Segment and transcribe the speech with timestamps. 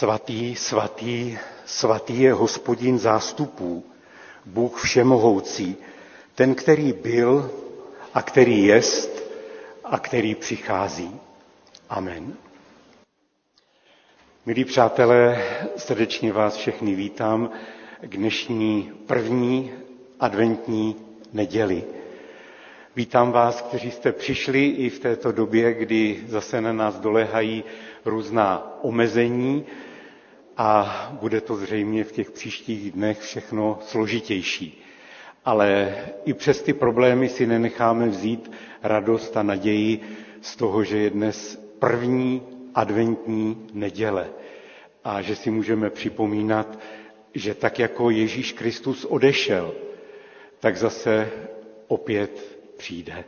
[0.00, 3.84] Svatý, svatý, svatý je hospodin zástupů,
[4.46, 5.76] Bůh všemohoucí,
[6.34, 7.50] ten, který byl
[8.14, 9.22] a který jest
[9.84, 11.20] a který přichází.
[11.88, 12.34] Amen.
[14.46, 15.44] Milí přátelé,
[15.76, 17.50] srdečně vás všechny vítám
[18.00, 19.72] k dnešní první
[20.20, 20.96] adventní
[21.32, 21.84] neděli.
[22.96, 27.64] Vítám vás, kteří jste přišli i v této době, kdy zase na nás dolehají
[28.04, 29.66] různá omezení
[30.56, 34.82] a bude to zřejmě v těch příštích dnech všechno složitější.
[35.44, 38.50] Ale i přes ty problémy si nenecháme vzít
[38.82, 40.00] radost a naději
[40.40, 42.42] z toho, že je dnes první
[42.74, 44.28] adventní neděle
[45.04, 46.78] a že si můžeme připomínat,
[47.34, 49.74] že tak jako Ježíš Kristus odešel,
[50.60, 51.30] tak zase
[51.88, 53.24] opět přijde.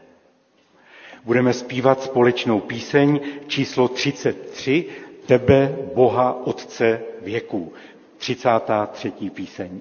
[1.24, 4.84] Budeme zpívat společnou píseň číslo 33,
[5.26, 7.72] Tebe, Boha, Otce věků.
[8.18, 9.12] 33.
[9.34, 9.80] píseň.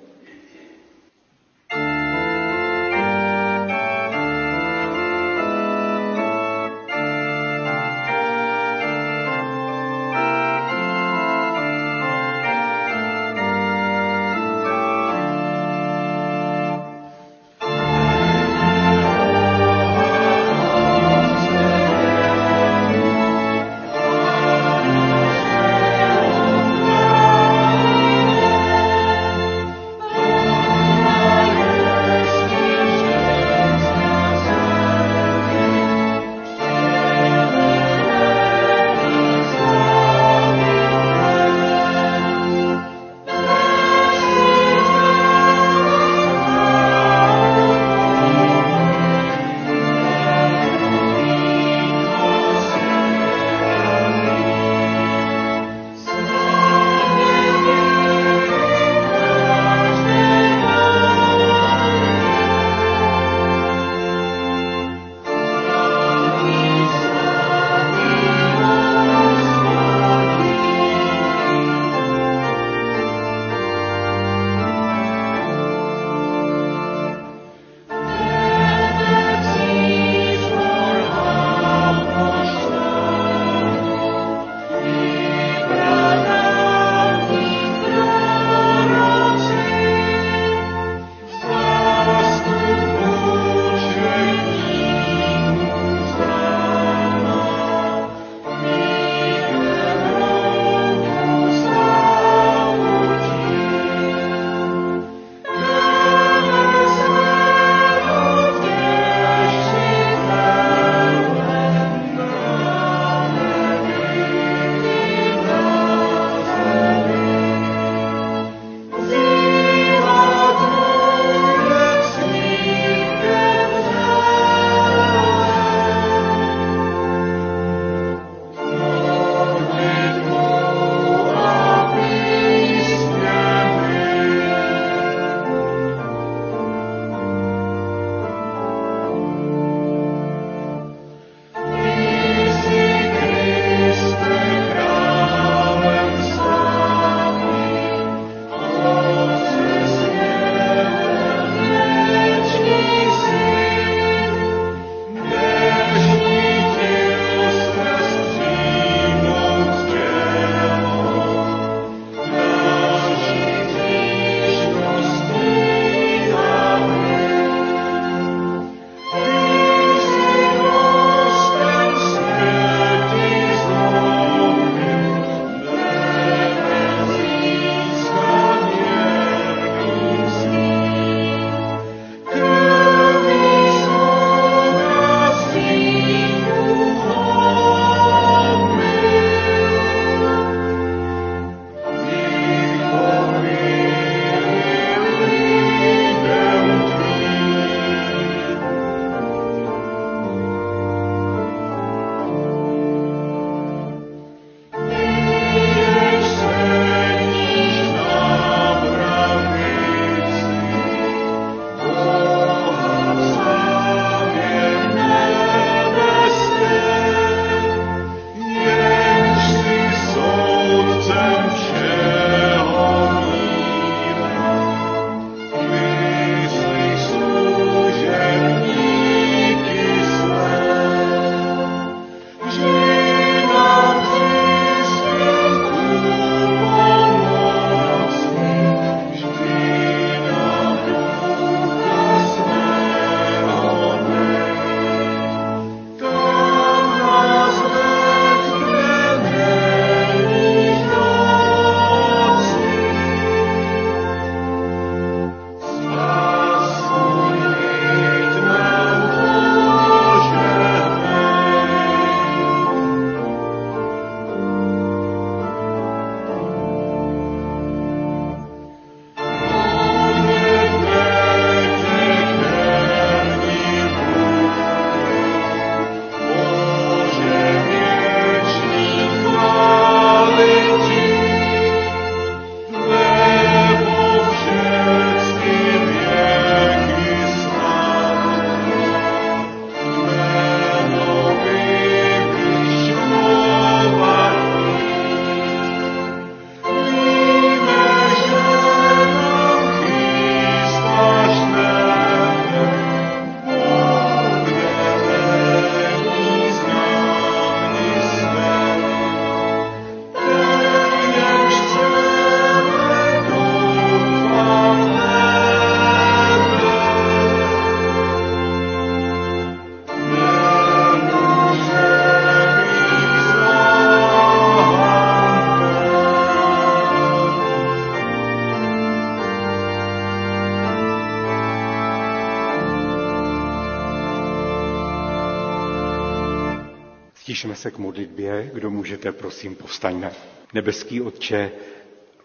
[338.31, 340.11] Modlitbě, kdo můžete, prosím, povstaňme.
[340.53, 341.51] Nebeský Otče,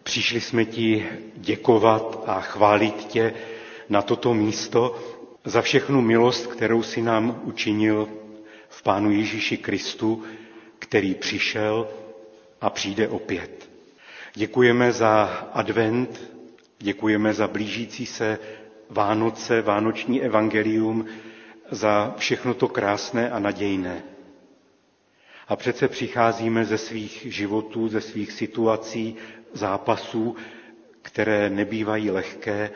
[0.02, 1.06] přišli jsme ti
[1.36, 3.34] děkovat a chválit tě
[3.88, 4.96] na toto místo
[5.44, 8.08] za všechnu milost, kterou si nám učinil
[8.68, 10.22] v Pánu Ježíši Kristu,
[10.78, 11.88] který přišel
[12.60, 13.68] a přijde opět.
[14.34, 16.30] Děkujeme za advent,
[16.78, 18.38] děkujeme za blížící se
[18.90, 21.06] Vánoce, Vánoční evangelium,
[21.70, 24.15] za všechno to krásné a nadějné.
[25.48, 29.16] A přece přicházíme ze svých životů, ze svých situací,
[29.52, 30.36] zápasů,
[31.02, 32.70] které nebývají lehké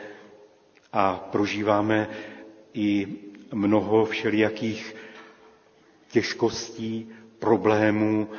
[0.93, 2.09] a prožíváme
[2.73, 3.07] i
[3.53, 4.95] mnoho všelijakých
[6.11, 7.09] těžkostí,
[7.39, 8.29] problémů,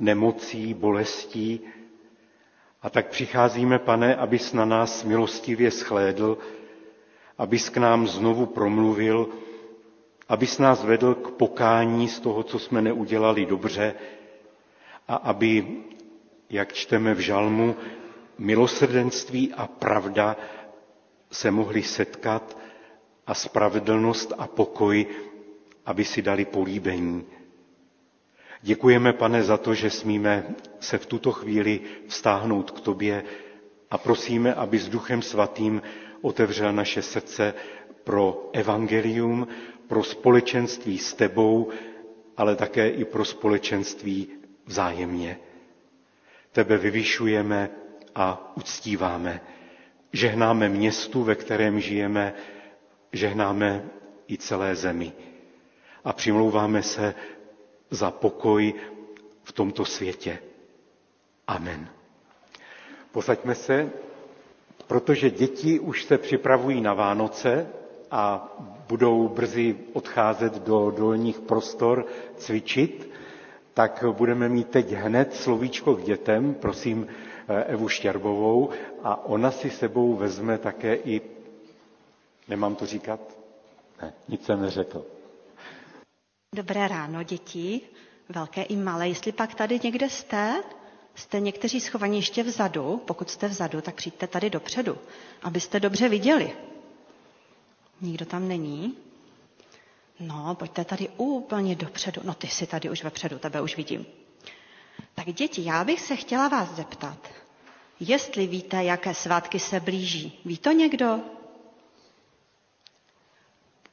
[0.00, 1.60] nemocí, bolestí.
[2.82, 6.38] A tak přicházíme, pane, abys na nás milostivě schlédl,
[7.38, 9.28] abys k nám znovu promluvil,
[10.28, 13.94] abys nás vedl k pokání z toho, co jsme neudělali dobře
[15.08, 15.66] a aby,
[16.50, 17.76] jak čteme v žalmu,
[18.38, 20.36] milosrdenství a pravda
[21.32, 22.56] se mohly setkat
[23.26, 25.06] a spravedlnost a pokoj,
[25.86, 27.24] aby si dali políbení.
[28.62, 33.24] Děkujeme, pane, za to, že smíme se v tuto chvíli vztáhnout k tobě
[33.90, 35.82] a prosíme, aby s Duchem Svatým
[36.22, 37.54] otevřel naše srdce
[38.04, 39.48] pro evangelium,
[39.88, 41.70] pro společenství s tebou,
[42.36, 44.28] ale také i pro společenství
[44.66, 45.38] vzájemně.
[46.52, 47.70] Tebe vyvyšujeme
[48.14, 49.40] a uctíváme.
[50.12, 52.34] Žehnáme městu, ve kterém žijeme,
[53.12, 53.84] žehnáme
[54.30, 55.12] i celé zemi.
[56.04, 57.14] A přimlouváme se
[57.90, 58.74] za pokoj
[59.42, 60.38] v tomto světě.
[61.46, 61.88] Amen.
[63.12, 63.90] Posaďme se,
[64.86, 67.66] protože děti už se připravují na Vánoce
[68.10, 68.56] a
[68.88, 73.10] budou brzy odcházet do dolních prostor cvičit,
[73.74, 77.06] tak budeme mít teď hned slovíčko k dětem, prosím
[77.48, 78.70] eh, Evu Štěrbovou,
[79.04, 81.20] a ona si sebou vezme také i,
[82.48, 83.20] nemám to říkat?
[84.02, 85.04] Ne, nic jsem neřekl.
[86.54, 87.80] Dobré ráno, děti,
[88.28, 89.08] velké i malé.
[89.08, 90.62] Jestli pak tady někde jste,
[91.14, 94.98] jste někteří schovaní ještě vzadu, pokud jste vzadu, tak přijďte tady dopředu,
[95.42, 96.52] abyste dobře viděli.
[98.00, 98.94] Nikdo tam není?
[100.20, 102.20] No, pojďte tady úplně dopředu.
[102.24, 104.06] No, ty jsi tady už vepředu, tebe už vidím.
[105.14, 107.18] Tak děti, já bych se chtěla vás zeptat,
[108.00, 110.40] jestli víte, jaké svátky se blíží.
[110.44, 111.20] Ví to někdo?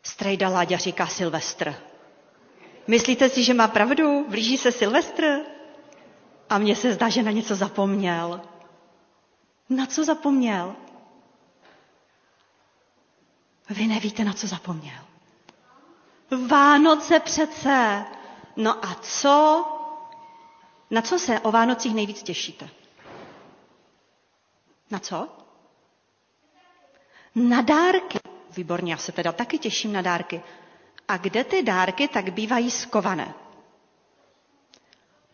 [0.03, 1.75] Strejda Láďa říká Silvestr.
[2.87, 4.25] Myslíte si, že má pravdu?
[4.29, 5.39] Blíží se Silvestr?
[6.49, 8.41] A mně se zdá, že na něco zapomněl.
[9.69, 10.75] Na co zapomněl?
[13.69, 14.99] Vy nevíte, na co zapomněl.
[16.47, 18.05] Vánoce přece.
[18.55, 19.65] No a co?
[20.91, 22.69] Na co se o Vánocích nejvíc těšíte?
[24.91, 25.27] Na co?
[27.35, 28.19] Na dárky.
[28.57, 30.41] Výborně, já se teda taky těším na dárky.
[31.07, 33.33] A kde ty dárky tak bývají skované?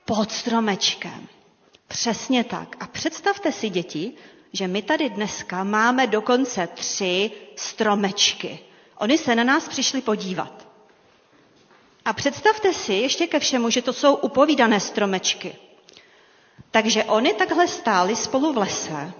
[0.05, 1.27] Pod stromečkem.
[1.87, 2.75] Přesně tak.
[2.83, 4.13] A představte si, děti,
[4.53, 8.59] že my tady dneska máme dokonce tři stromečky.
[8.97, 10.67] Oni se na nás přišli podívat.
[12.05, 15.55] A představte si ještě ke všemu, že to jsou upovídané stromečky.
[16.71, 19.11] Takže oni takhle stáli spolu v lese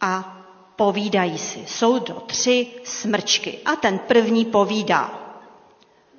[0.00, 0.36] a
[0.76, 1.64] povídají si.
[1.66, 5.20] Jsou to tři smrčky a ten první povídá.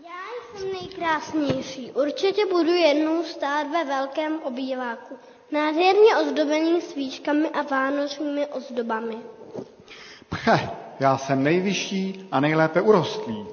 [0.04, 1.92] Já jsem nejkrásnější.
[1.92, 5.18] Určitě budu jednou stát ve velkém obýváku.
[5.52, 9.16] Nádherně ozdobený svíčkami a vánočními ozdobami.
[10.30, 13.46] Pche, já jsem nejvyšší a nejlépe urostlý.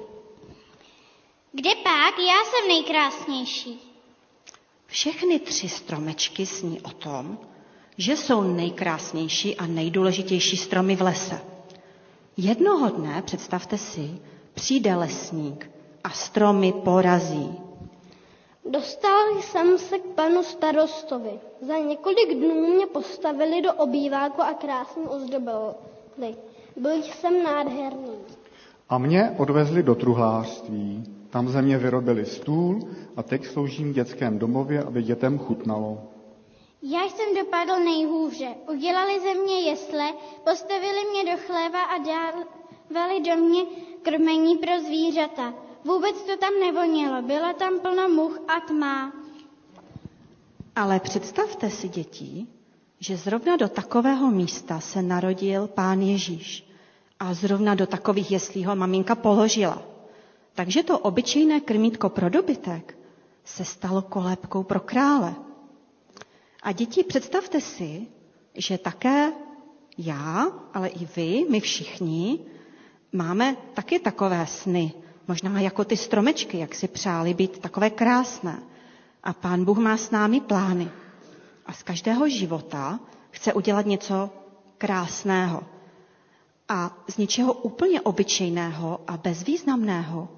[1.51, 2.13] Kde pak?
[2.19, 3.79] Já jsem nejkrásnější.
[4.87, 7.37] Všechny tři stromečky sní o tom,
[7.97, 11.41] že jsou nejkrásnější a nejdůležitější stromy v lese.
[12.37, 14.19] Jednoho dne, představte si,
[14.53, 15.71] přijde lesník
[16.03, 17.68] a stromy porazí.
[18.69, 21.39] Dostal jsem se k panu starostovi.
[21.61, 26.35] Za několik dnů mě postavili do obýváku a krásně ozdobili.
[26.75, 28.13] Byl jsem nádherný.
[28.89, 31.03] A mě odvezli do truhlářství.
[31.29, 32.79] Tam ze mě vyrobili stůl
[33.15, 35.97] a teď sloužím v dětském domově, aby dětem chutnalo.
[36.81, 38.47] Já jsem dopadl nejhůře.
[38.71, 43.63] Udělali ze mě jesle, postavili mě do chléva a dávali do mě
[44.01, 45.53] krmení pro zvířata.
[45.85, 49.13] Vůbec to tam nevonělo, byla tam plno much a tma.
[50.75, 52.47] Ale představte si, děti,
[52.99, 56.69] že zrovna do takového místa se narodil pán Ježíš
[57.19, 59.81] a zrovna do takových jeslí ho maminka položila.
[60.53, 62.97] Takže to obyčejné krmítko pro dobytek
[63.45, 65.35] se stalo kolébkou pro krále.
[66.63, 68.07] A děti, představte si,
[68.55, 69.31] že také
[69.97, 72.39] já, ale i vy, my všichni,
[73.13, 74.93] máme taky takové sny,
[75.29, 78.59] možná jako ty stromečky, jak si přáli být takové krásné.
[79.23, 80.89] A pán Bůh má s námi plány.
[81.65, 82.99] A z každého života
[83.31, 84.29] chce udělat něco
[84.77, 85.63] krásného.
[86.69, 90.29] A z něčeho úplně obyčejného a bezvýznamného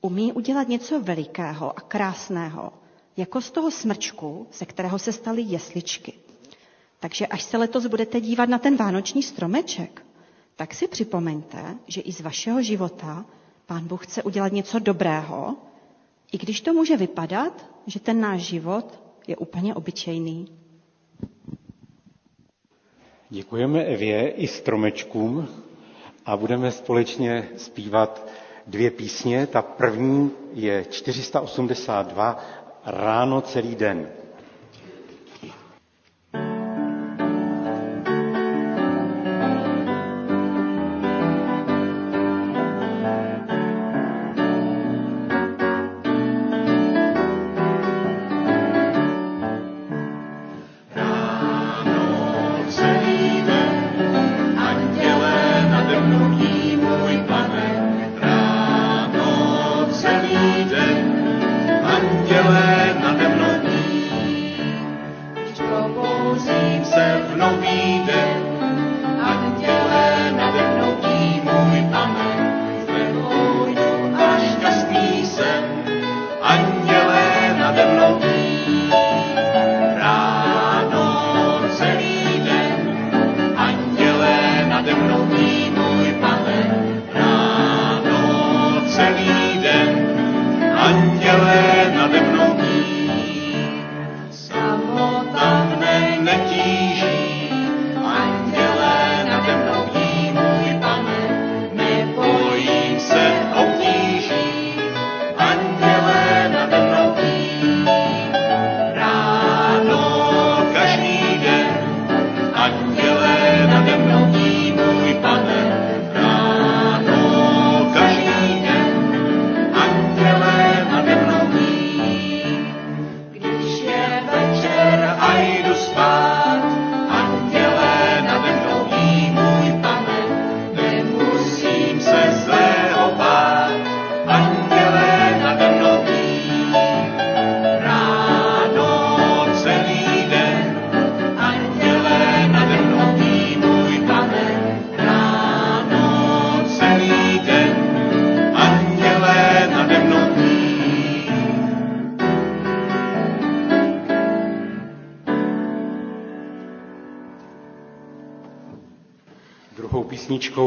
[0.00, 2.72] umí udělat něco velikého a krásného,
[3.16, 6.12] jako z toho smrčku, ze kterého se staly jesličky.
[7.00, 10.06] Takže až se letos budete dívat na ten vánoční stromeček,
[10.56, 13.24] tak si připomeňte, že i z vašeho života
[13.72, 15.56] Pán Bůh chce udělat něco dobrého,
[16.32, 20.48] i když to může vypadat, že ten náš život je úplně obyčejný.
[23.30, 25.48] Děkujeme Evě i stromečkům
[26.26, 28.26] a budeme společně zpívat
[28.66, 29.46] dvě písně.
[29.46, 32.44] Ta první je 482
[32.86, 34.08] Ráno celý den.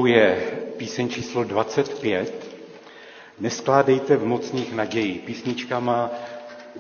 [0.08, 0.42] Je
[0.78, 2.46] píseň číslo 25.
[3.40, 5.20] Neskládejte v mocných naději.
[5.20, 6.12] Písnička má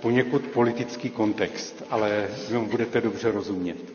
[0.01, 2.27] poněkud politický kontext, ale
[2.69, 3.94] budete dobře rozumět.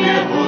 [0.00, 0.39] niebo.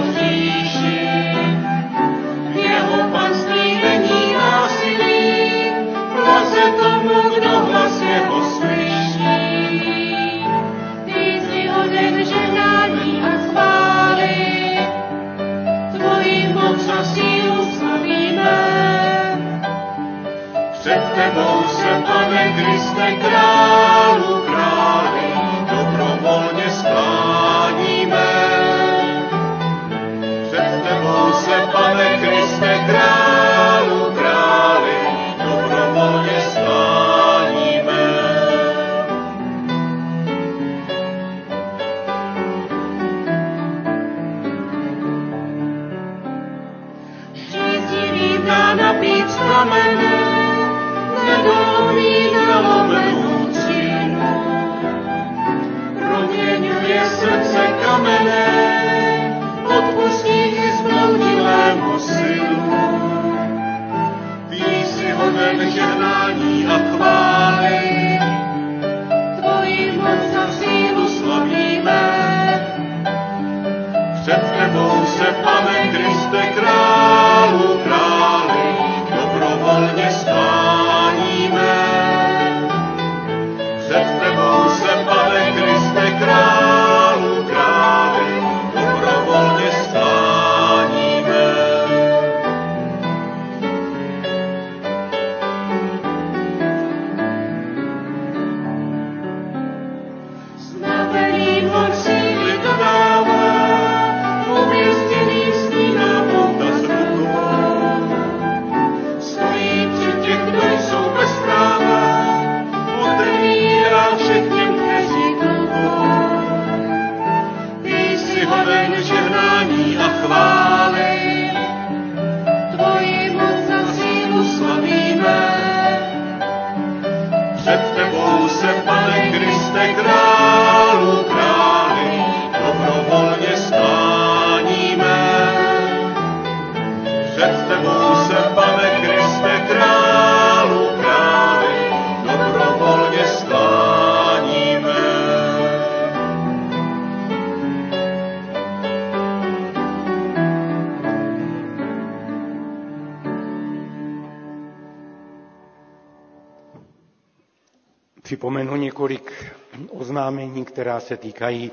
[160.65, 161.71] Která se týkají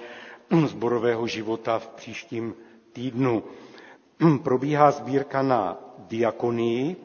[0.65, 2.54] zborového života v příštím
[2.93, 3.43] týdnu.
[4.43, 6.95] Probíhá sbírka na diakonii,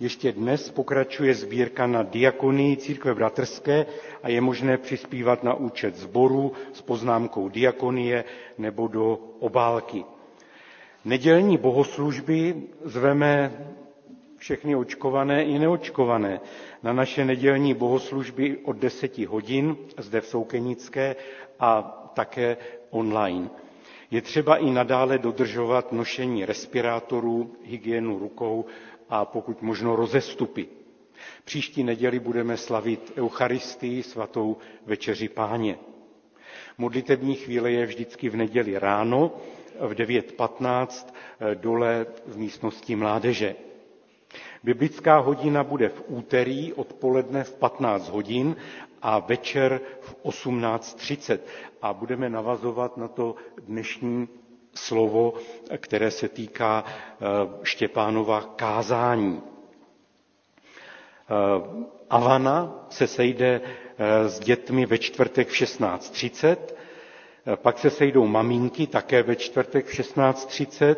[0.00, 3.86] ještě dnes pokračuje sbírka na diakonii církve bratrské
[4.22, 8.24] a je možné přispívat na účet sboru s poznámkou diakonie
[8.58, 10.04] nebo do obálky.
[11.04, 13.52] Nedělní bohoslužby zveme
[14.36, 16.40] všechny očkované i neočkované
[16.82, 21.16] na naše nedělní bohoslužby od 10 hodin zde v Soukenické
[21.60, 21.82] a
[22.14, 22.56] také
[22.90, 23.50] online.
[24.10, 28.64] Je třeba i nadále dodržovat nošení respirátorů, hygienu rukou
[29.08, 30.66] a pokud možno rozestupy.
[31.44, 35.78] Příští neděli budeme slavit Eucharistii, svatou večeři páně.
[36.78, 39.32] Modlitební chvíle je vždycky v neděli ráno
[39.80, 41.06] v 9.15
[41.54, 43.56] dole v místnosti mládeže.
[44.64, 48.56] Biblická hodina bude v úterý odpoledne v 15 hodin
[49.02, 51.38] a večer v 18.30
[51.82, 53.34] a budeme navazovat na to
[53.66, 54.28] dnešní
[54.74, 55.34] slovo,
[55.76, 56.84] které se týká
[57.62, 59.42] Štěpánova kázání.
[62.10, 63.60] Avana se sejde
[64.26, 66.56] s dětmi ve čtvrtek v 16.30,
[67.56, 70.96] pak se sejdou maminky také ve čtvrtek v 16.30,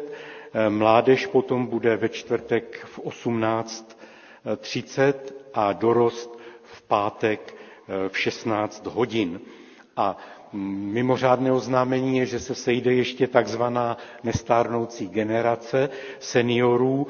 [0.68, 5.14] mládež potom bude ve čtvrtek v 18.30
[5.54, 7.54] a dorost v pátek
[8.08, 9.40] v 16 hodin.
[9.96, 10.16] A
[10.52, 17.06] mimořádné oznámení je, že se sejde ještě takzvaná nestárnoucí generace seniorů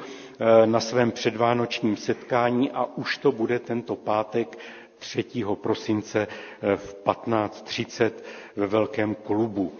[0.65, 4.57] na svém předvánočním setkání a už to bude tento pátek
[4.99, 5.25] 3.
[5.61, 6.27] prosince
[6.75, 8.11] v 15.30
[8.55, 9.73] ve velkém klubu.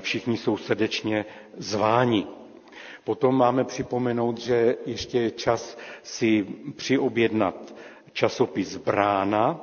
[0.00, 1.24] Všichni jsou srdečně
[1.56, 2.26] zváni.
[3.04, 7.74] Potom máme připomenout, že ještě je čas si přiobjednat
[8.12, 9.60] časopis Brána,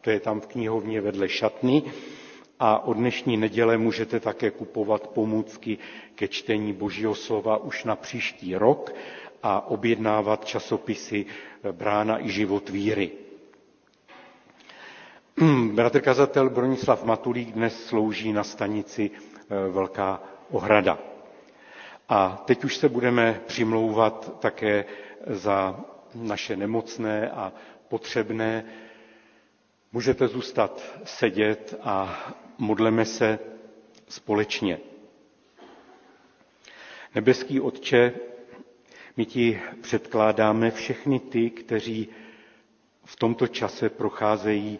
[0.00, 1.82] to je tam v knihovně vedle šatny,
[2.60, 5.78] a od dnešní neděle můžete také kupovat pomůcky
[6.14, 8.92] ke čtení Božího slova už na příští rok
[9.42, 11.26] a objednávat časopisy
[11.72, 13.10] Brána i život víry.
[15.72, 19.10] Bratr kazatel Bronislav Matulík dnes slouží na stanici
[19.70, 21.09] Velká Ohrada.
[22.12, 24.84] A teď už se budeme přimlouvat také
[25.26, 25.80] za
[26.14, 27.52] naše nemocné a
[27.88, 28.64] potřebné.
[29.92, 32.24] Můžete zůstat sedět a
[32.58, 33.38] modleme se
[34.08, 34.78] společně.
[37.14, 38.12] Nebeský Otče,
[39.16, 42.08] my ti předkládáme všechny ty, kteří
[43.04, 44.78] v tomto čase procházejí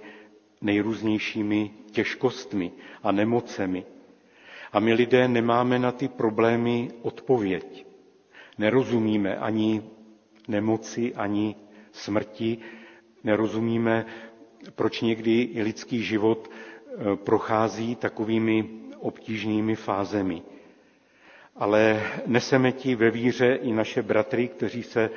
[0.61, 3.85] nejrůznějšími těžkostmi a nemocemi.
[4.73, 7.87] A my lidé nemáme na ty problémy odpověď.
[8.59, 9.83] Nerozumíme ani
[10.49, 11.57] nemoci, ani
[11.93, 12.59] smrti,
[13.25, 14.07] nerozumíme,
[14.75, 20.43] proč někdy i lidský život e, prochází takovými obtížnými fázemi.
[21.57, 25.11] Ale neseme ti ve víře i naše bratry, kteří se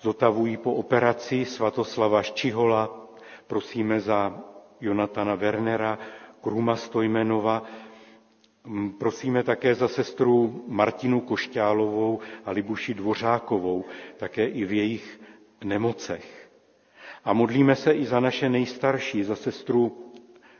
[0.00, 3.08] zotavují po operaci Svatoslava Ščihola,
[3.46, 4.40] prosíme za
[4.80, 5.98] Jonatana Wernera,
[6.42, 7.62] Kruma Stojmenova,
[8.98, 13.84] prosíme také za sestru Martinu Košťálovou a Libuši Dvořákovou,
[14.16, 15.20] také i v jejich
[15.64, 16.50] nemocech.
[17.24, 19.98] A modlíme se i za naše nejstarší, za sestru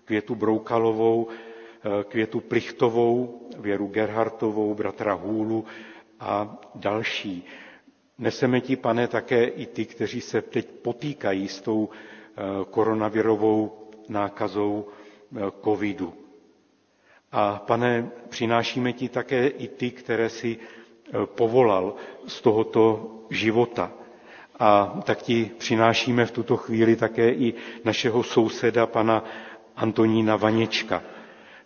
[0.05, 5.65] Květu Broukalovou, eh, Květu Plichtovou, Věru Gerhartovou, bratra Hůlu
[6.21, 7.45] a další.
[8.19, 13.73] Neseme ti, pane, také i ty, kteří se teď potýkají s tou eh, koronavirovou
[14.09, 14.87] nákazou
[15.37, 16.22] eh, covidu.
[17.33, 20.59] A pane, přinášíme ti také i ty, které si
[21.25, 21.95] povolal
[22.27, 23.92] z tohoto života.
[24.59, 29.25] A tak ti přinášíme v tuto chvíli také i našeho souseda, pana
[29.77, 31.03] Antonína Vaněčka.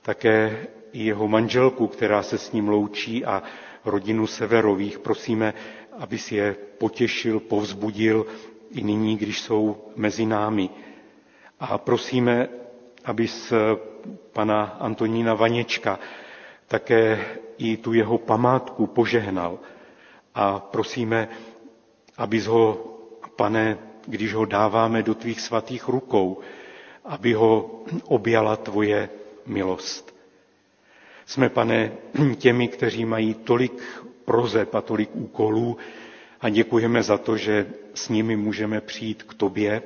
[0.02, 3.42] Také i jeho manželku, která se s ním loučí a
[3.84, 4.98] rodinu Severových.
[4.98, 5.54] Prosíme,
[5.98, 8.26] aby si je potěšil, povzbudil
[8.70, 10.70] i nyní, když jsou mezi námi.
[11.60, 12.48] A prosíme,
[13.06, 13.52] aby z
[14.32, 15.98] pana Antonína Vaněčka
[16.66, 17.24] také
[17.58, 19.58] i tu jeho památku požehnal.
[20.34, 21.28] A prosíme,
[22.18, 22.84] abys ho,
[23.36, 26.38] pane, když ho dáváme do tvých svatých rukou,
[27.04, 29.08] aby ho objala tvoje
[29.46, 30.14] milost.
[31.26, 31.92] Jsme, pane,
[32.38, 33.82] těmi, kteří mají tolik
[34.24, 35.76] prozeb a tolik úkolů
[36.40, 39.82] a děkujeme za to, že s nimi můžeme přijít k tobě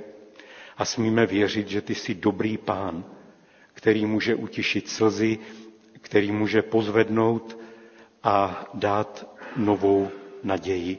[0.80, 3.04] a smíme věřit, že ty jsi dobrý pán,
[3.74, 5.38] který může utišit slzy,
[6.00, 7.58] který může pozvednout
[8.22, 10.08] a dát novou
[10.42, 10.98] naději.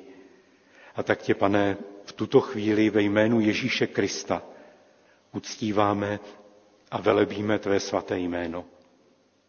[0.95, 4.43] A tak tě, pane, v tuto chvíli ve jménu Ježíše Krista
[5.33, 6.19] uctíváme
[6.91, 8.65] a velebíme tvé svaté jméno.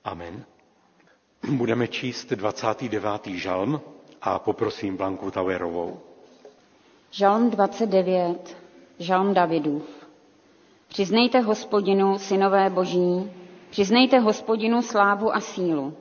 [0.05, 0.45] Amen.
[1.51, 3.27] Budeme číst 29.
[3.27, 3.81] žalm
[4.23, 6.01] a poprosím Blanku Tauerovou.
[7.11, 8.57] Žalm 29,
[8.99, 10.02] žalm Davidův.
[10.93, 13.31] Přiznejte hospodinu, synové boží,
[13.71, 15.95] přiznejte hospodinu slávu a sílu.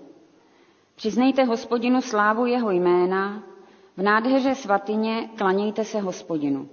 [0.96, 3.44] Přiznejte hospodinu slávu jeho jména,
[3.98, 6.70] v nádheře svatyně klanějte se hospodinu.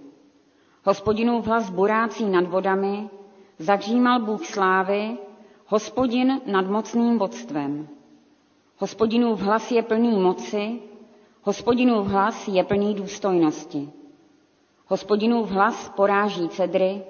[0.84, 3.10] Hospodinův hlas burácí nad vodami,
[3.58, 5.18] zahřímal Bůh slávy,
[5.66, 7.88] hospodin nad mocným bodstvem.
[8.78, 10.80] Hospodinův hlas je plný moci,
[11.42, 13.90] hospodinův hlas je plný důstojnosti.
[14.86, 17.02] Hospodinův hlas poráží cedry,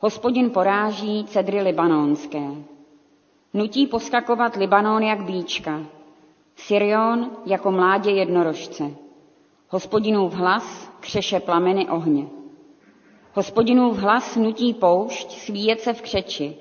[0.00, 2.42] hospodin poráží cedry libanonské.
[3.54, 5.80] Nutí poskakovat Libanon jak bíčka,
[6.56, 8.90] Sirion jako mládě jednorožce.
[9.68, 12.26] Hospodinův hlas křeše plameny ohně.
[13.34, 16.56] Hospodinův hlas nutí poušť svíjet se v křeči.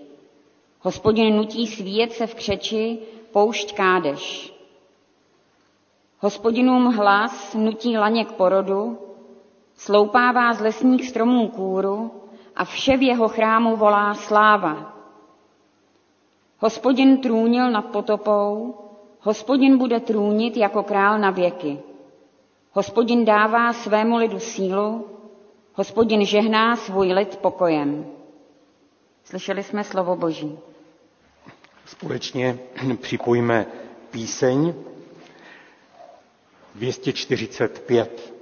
[0.82, 3.00] Hospodin nutí svíjet se v křeči
[3.32, 4.54] poušť kádeš.
[6.20, 8.98] Hospodinům hlas nutí laně k porodu,
[9.76, 12.12] sloupává z lesních stromů kůru
[12.60, 14.96] a vše v jeho chrámu volá sláva.
[16.58, 18.76] Hospodin trůnil nad potopou,
[19.22, 21.80] hospodin bude trůnit jako král na věky.
[22.72, 25.08] Hospodin dává svému lidu sílu,
[25.74, 28.06] hospodin žehná svůj lid pokojem.
[29.24, 30.60] Slyšeli jsme slovo Boží.
[31.86, 32.60] Společně
[33.02, 33.66] připojíme
[34.12, 34.74] píseň
[36.76, 38.39] 245.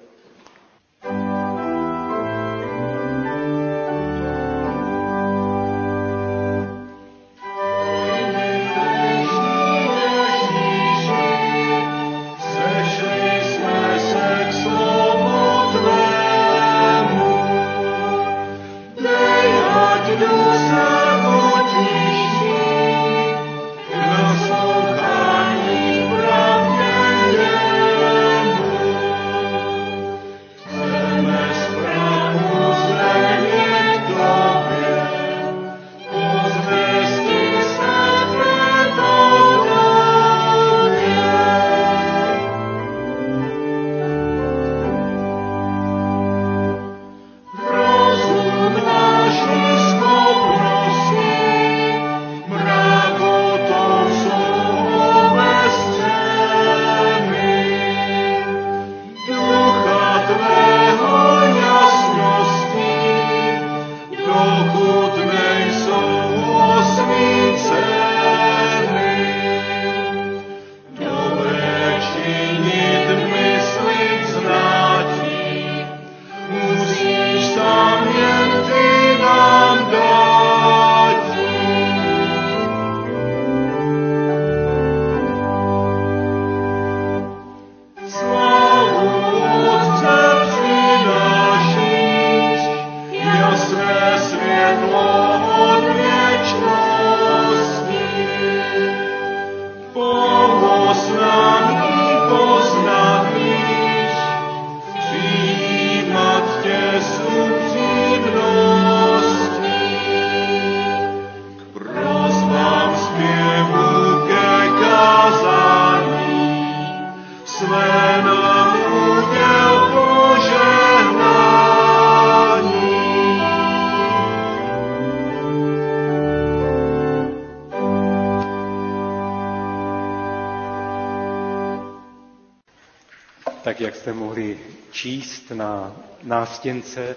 [136.28, 137.16] nástěnce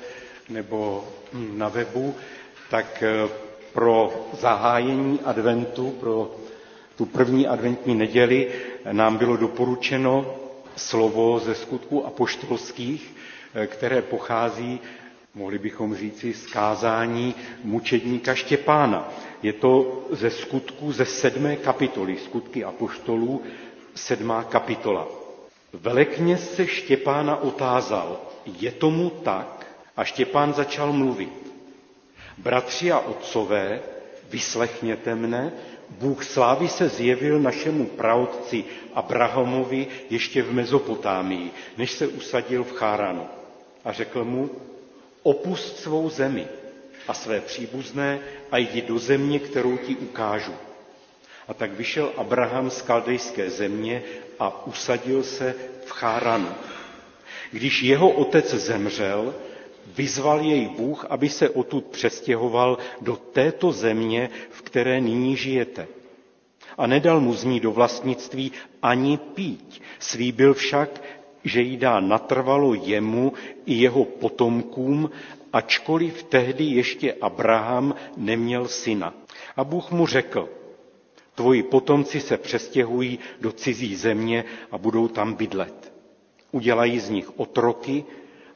[0.48, 2.14] nebo na webu,
[2.70, 3.28] tak eh,
[3.72, 6.30] pro zahájení adventu, pro
[6.96, 8.48] tu první adventní neděli
[8.92, 10.34] nám bylo doporučeno
[10.76, 13.14] slovo ze skutků apoštolských,
[13.54, 14.80] eh, které pochází,
[15.34, 19.08] mohli bychom říci, z kázání mučedníka Štěpána.
[19.42, 23.42] Je to ze skutků ze sedmé kapitoly, skutky apoštolů,
[23.94, 25.08] sedmá kapitola.
[25.72, 29.66] Velekněz se Štěpána otázal, je tomu tak?
[29.96, 31.52] A Štěpán začal mluvit.
[32.38, 33.80] Bratři a otcové,
[34.30, 35.52] vyslechněte mne,
[35.90, 43.26] Bůh slávy se zjevil našemu praotci Abrahamovi ještě v Mezopotámii, než se usadil v Cháranu.
[43.84, 44.50] A řekl mu,
[45.22, 46.46] opust svou zemi
[47.08, 50.52] a své příbuzné a jdi do země, kterou ti ukážu.
[51.48, 54.02] A tak vyšel Abraham z kaldejské země
[54.38, 55.54] a usadil se
[55.86, 56.48] v Cháranu.
[57.52, 59.34] Když jeho otec zemřel,
[59.96, 65.86] vyzval jej Bůh, aby se odtud přestěhoval do této země, v které nyní žijete.
[66.78, 69.82] A nedal mu z ní do vlastnictví ani pít.
[69.98, 71.02] Slíbil však,
[71.44, 73.32] že jí dá natrvalo jemu
[73.66, 75.10] i jeho potomkům,
[75.52, 79.14] ačkoliv tehdy ještě Abraham neměl syna.
[79.56, 80.48] A Bůh mu řekl,
[81.34, 85.89] tvoji potomci se přestěhují do cizí země a budou tam bydlet.
[86.52, 88.04] Udělají z nich otroky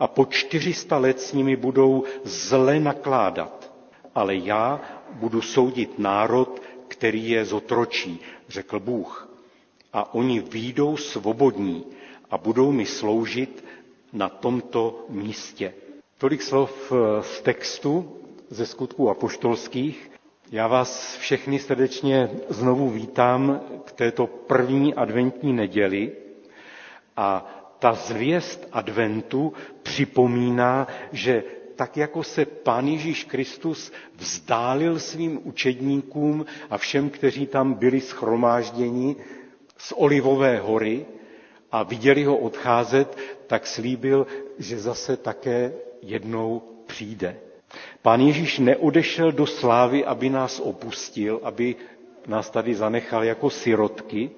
[0.00, 3.72] a po 400 let s nimi budou zle nakládat.
[4.14, 4.80] Ale já
[5.12, 9.28] budu soudit národ, který je zotročí, řekl Bůh.
[9.92, 11.84] A oni výjdou svobodní
[12.30, 13.64] a budou mi sloužit
[14.12, 15.74] na tomto místě.
[16.18, 18.16] Tolik slov eh, z textu
[18.50, 20.10] ze skutků apoštolských.
[20.52, 26.12] Já vás všechny srdečně znovu vítám k této první adventní neděli
[27.16, 27.46] a
[27.84, 31.44] ta zvěst adventu připomíná, že
[31.76, 39.16] tak jako se Pán Ježíš Kristus vzdálil svým učedníkům a všem, kteří tam byli schromážděni
[39.78, 41.06] z Olivové hory
[41.72, 44.26] a viděli ho odcházet, tak slíbil,
[44.58, 47.36] že zase také jednou přijde.
[48.02, 51.76] Pán Ježíš neodešel do slávy, aby nás opustil, aby
[52.26, 54.30] nás tady zanechal jako sirotky,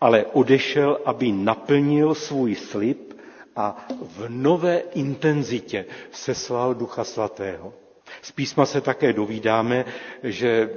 [0.00, 3.14] ale odešel, aby naplnil svůj slib
[3.56, 7.72] a v nové intenzitě seslal Ducha Svatého.
[8.22, 9.84] Z písma se také dovídáme,
[10.22, 10.70] že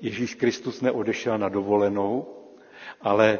[0.00, 2.26] Ježíš Kristus neodešel na dovolenou,
[3.00, 3.38] ale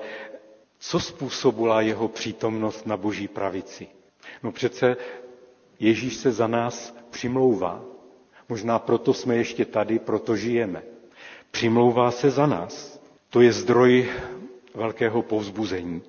[0.78, 3.86] co způsobila jeho přítomnost na boží pravici?
[4.42, 4.96] No přece
[5.80, 7.82] Ježíš se za nás přimlouvá.
[8.48, 10.82] Možná proto jsme ještě tady, proto žijeme.
[11.50, 13.00] Přimlouvá se za nás.
[13.30, 14.08] To je zdroj
[14.74, 16.02] velkého povzbuzení.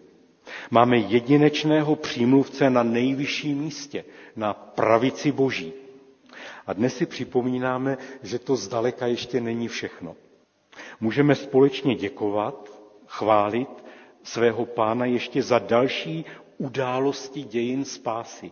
[0.72, 5.74] Máme jedinečného přímluvce na nejvyšším místě, na pravici Boží.
[6.68, 10.16] A dnes si připomínáme, že to zdaleka ještě není všechno.
[11.00, 12.70] Můžeme společně děkovat,
[13.08, 13.70] chválit
[14.24, 16.26] svého pána ještě za další
[16.58, 18.52] události dějin spásy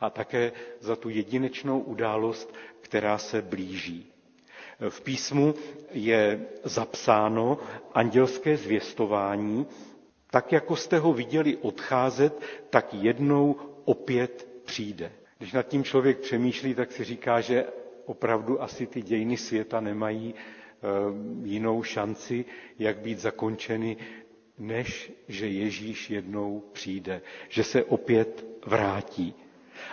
[0.00, 4.13] a také za tu jedinečnou událost, která se blíží.
[4.88, 5.54] V písmu
[5.92, 7.58] je zapsáno
[7.94, 9.66] andělské zvěstování,
[10.30, 15.12] tak jako jste ho viděli odcházet, tak jednou opět přijde.
[15.38, 17.64] Když nad tím člověk přemýšlí, tak si říká, že
[18.06, 20.86] opravdu asi ty dějiny světa nemají eh,
[21.44, 22.44] jinou šanci,
[22.78, 23.96] jak být zakončeny,
[24.58, 29.34] než že Ježíš jednou přijde, že se opět vrátí,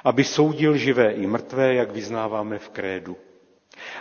[0.03, 3.17] aby soudil živé i mrtvé, jak vyznáváme v krédu.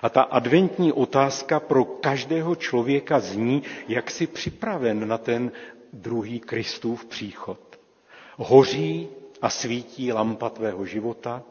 [0.02, 5.52] A ta adventní otázka pro každého člověka zní, jak si připraven na ten
[5.92, 7.60] druhý Kristův příchod.
[8.36, 9.08] Hoří
[9.42, 11.42] a svítí lampa tvého života,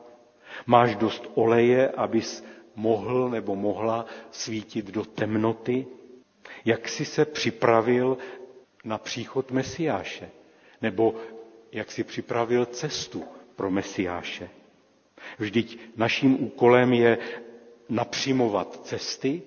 [0.65, 2.43] máš dost oleje, abys
[2.75, 5.85] mohl nebo mohla svítit do temnoty,
[6.65, 8.17] jak jsi se připravil
[8.83, 10.29] na příchod Mesiáše,
[10.81, 11.15] nebo
[11.71, 13.23] jak si připravil cestu
[13.55, 14.49] pro Mesiáše.
[15.39, 17.17] Vždyť naším úkolem je
[17.89, 19.41] napřimovat cesty,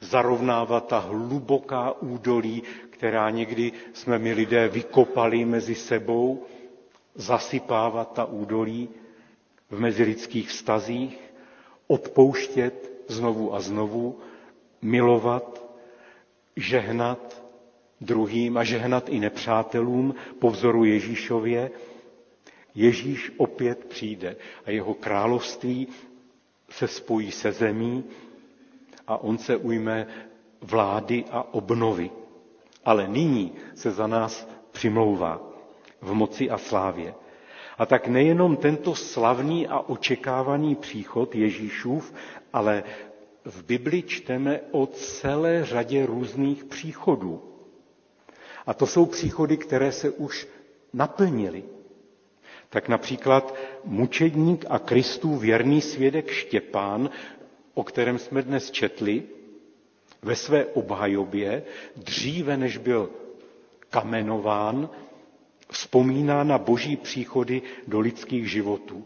[0.00, 6.42] zarovnávat ta hluboká údolí, která někdy jsme my lidé vykopali mezi sebou,
[7.14, 8.88] zasypávat ta údolí
[9.70, 11.18] v mezilidských vztazích,
[11.86, 14.18] odpouštět znovu a znovu,
[14.82, 15.64] milovat,
[16.56, 17.42] žehnat
[18.00, 21.70] druhým a žehnat i nepřátelům po vzoru Ježíšově.
[22.74, 25.88] Ježíš opět přijde a jeho království
[26.70, 28.04] se spojí se zemí
[29.06, 30.06] a on se ujme
[30.60, 32.10] vlády a obnovy.
[32.84, 35.54] Ale nyní se za nás přimlouvá.
[36.04, 37.14] v moci a slávě.
[37.78, 42.12] A tak nejenom tento slavný a očekávaný příchod Ježíšův,
[42.52, 42.84] ale
[43.44, 47.42] v Bibli čteme o celé řadě různých příchodů.
[48.66, 50.48] A to jsou příchody, které se už
[50.92, 51.64] naplnily.
[52.74, 57.10] Tak například mučedník a Kristův věrný svědek Štěpán,
[57.74, 59.22] o kterém jsme dnes četli,
[60.22, 61.62] ve své obhajobě,
[61.96, 63.10] dříve než byl
[63.90, 64.88] kamenován,
[65.70, 69.04] vzpomíná na boží příchody do lidských životů.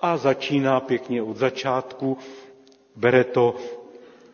[0.00, 2.18] A začíná pěkně od začátku,
[2.96, 3.56] bere to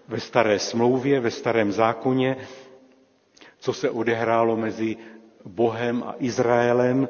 [0.08, 2.36] ve staré smlouvě, ve starém zákoně,
[3.58, 4.96] co se odehrálo mezi
[5.44, 7.08] Bohem a Izraelem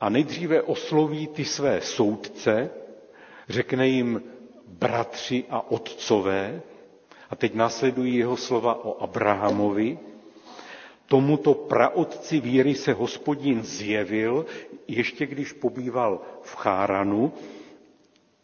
[0.00, 2.70] a nejdříve osloví ty své soudce,
[3.48, 4.22] řekne jim
[4.68, 6.62] bratři a otcové,
[7.30, 9.98] a teď následují jeho slova o Abrahamovi,
[11.08, 14.46] Tomuto praotci víry se hospodin zjevil,
[14.88, 17.32] ještě když pobýval v Cháranu,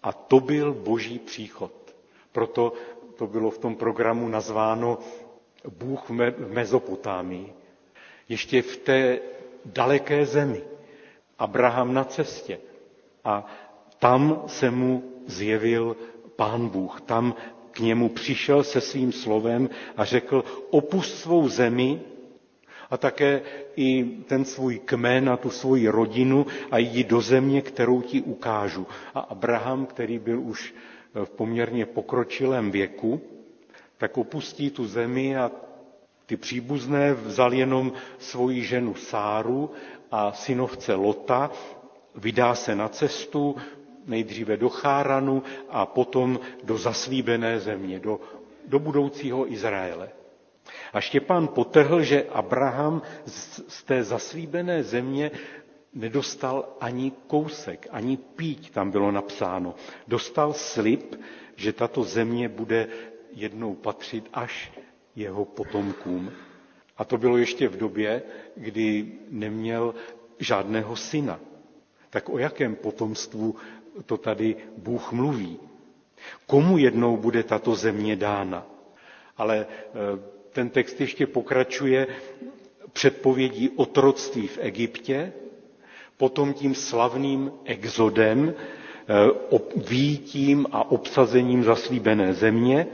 [0.02, 1.72] a to byl boží příchod.
[2.32, 2.72] Proto
[3.16, 4.98] to bylo v tom programu nazváno
[5.78, 6.12] Bůh v
[6.52, 7.52] Mezopotámii.
[8.28, 9.18] Ještě v té
[9.64, 10.62] daleké zemi.
[11.42, 12.58] Abraham na cestě.
[13.24, 13.46] A
[13.98, 15.96] tam se mu zjevil
[16.36, 17.00] pán Bůh.
[17.00, 17.34] Tam
[17.70, 22.00] k němu přišel se svým slovem a řekl, opust svou zemi
[22.90, 23.42] a také
[23.76, 28.86] i ten svůj kmen a tu svoji rodinu a jdi do země, kterou ti ukážu.
[29.14, 30.74] A Abraham, který byl už
[31.24, 33.20] v poměrně pokročilém věku,
[33.98, 35.50] tak opustí tu zemi a
[36.26, 39.70] ty příbuzné vzal jenom svoji ženu Sáru
[40.12, 41.50] a synovce Lota,
[42.14, 43.56] vydá se na cestu,
[44.06, 48.20] nejdříve do Cháranu a potom do zaslíbené země, do,
[48.68, 50.08] do budoucího Izraele.
[50.92, 53.02] A Štěpán potrhl, že Abraham
[53.68, 55.30] z té zaslíbené země
[55.94, 59.74] nedostal ani kousek, ani píť tam bylo napsáno.
[60.08, 61.14] Dostal slib,
[61.56, 62.88] že tato země bude
[63.32, 64.72] jednou patřit až
[65.16, 66.32] jeho potomkům.
[67.02, 68.22] A to bylo ještě v době,
[68.56, 69.94] kdy neměl
[70.38, 71.40] žádného syna.
[72.10, 73.56] Tak o jakém potomstvu
[74.06, 75.58] to tady Bůh mluví?
[76.46, 78.66] Komu jednou bude tato země dána?
[79.36, 79.94] Ale eh,
[80.52, 82.06] ten text ještě pokračuje
[82.92, 85.32] předpovědí otroctví v Egyptě,
[86.16, 89.58] potom tím slavným exodem, eh,
[89.90, 92.86] výjitím a obsazením zaslíbené země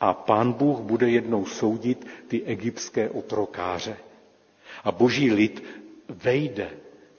[0.00, 3.96] a pán Bůh bude jednou soudit ty egyptské otrokáře.
[4.84, 5.64] A boží lid
[6.08, 6.70] vejde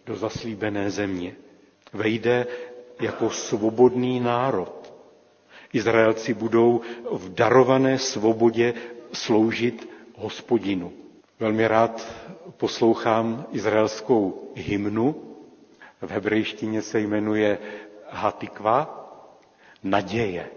[0.05, 1.35] do zaslíbené země.
[1.93, 2.47] Vejde
[3.01, 4.93] jako svobodný národ.
[5.73, 8.73] Izraelci budou v darované svobodě
[9.13, 10.91] sloužit hospodinu.
[11.39, 12.07] Velmi rád
[12.57, 15.15] poslouchám izraelskou hymnu.
[16.01, 17.57] V hebrejštině se jmenuje
[18.09, 19.03] Hatikva,
[19.83, 20.49] naděje.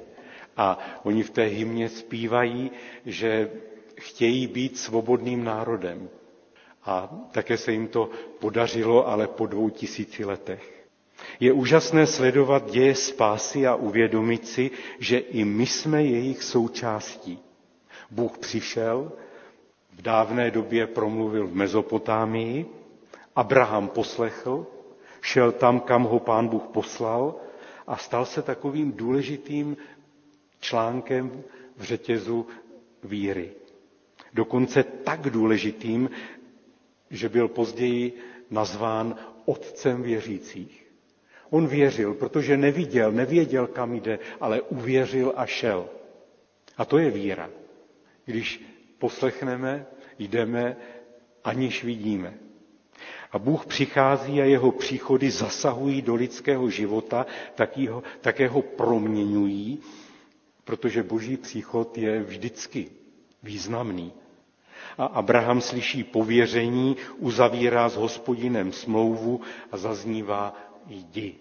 [0.60, 2.70] A oni v té hymně zpívají,
[3.06, 3.50] že
[4.00, 6.08] chtějí být svobodným národem.
[6.84, 10.84] A také se jim to podařilo, ale po dvou tisíci letech.
[11.40, 17.38] Je úžasné sledovat děje spásy a uvědomit si, že i my jsme jejich součástí.
[18.10, 19.12] Bůh přišel,
[19.92, 22.66] v dávné době promluvil v Mezopotámii,
[23.36, 24.66] Abraham poslechl,
[25.20, 27.34] šel tam, kam ho pán Bůh poslal
[27.86, 29.76] a stal se takovým důležitým
[30.60, 31.42] článkem
[31.76, 32.46] v řetězu
[33.04, 33.50] víry.
[34.34, 36.10] Dokonce tak důležitým,
[37.10, 38.12] že byl později
[38.50, 40.86] nazván otcem věřících.
[41.50, 45.88] On věřil, protože neviděl, nevěděl, kam jde, ale uvěřil a šel.
[46.76, 47.50] A to je víra
[48.30, 48.60] když
[48.98, 49.86] poslechneme,
[50.18, 50.76] jdeme,
[51.44, 52.34] aniž vidíme.
[53.32, 59.78] A Bůh přichází a jeho příchody zasahují do lidského života, taky ho, také ho proměňují,
[60.70, 62.90] protože boží příchod je vždycky
[63.42, 64.12] významný.
[64.98, 69.40] A Abraham slyší pověření, uzavírá s hospodinem smlouvu
[69.72, 70.54] a zaznívá
[70.86, 71.34] jdi.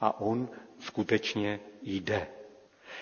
[0.00, 0.48] A on
[0.78, 2.26] skutečně jde.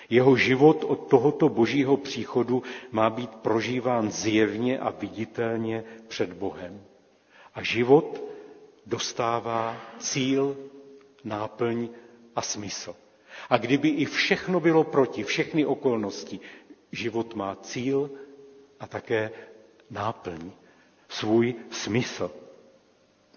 [0.09, 6.81] Jeho život od tohoto božího příchodu má být prožíván zjevně a viditelně před Bohem.
[7.55, 8.21] A život
[8.85, 10.57] dostává cíl,
[11.23, 11.89] náplň
[12.35, 12.95] a smysl.
[13.49, 16.39] A kdyby i všechno bylo proti, všechny okolnosti,
[16.91, 18.11] život má cíl
[18.79, 19.31] a také
[19.89, 20.51] náplň,
[21.09, 22.31] svůj smysl.